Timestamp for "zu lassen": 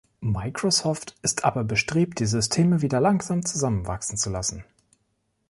4.17-4.63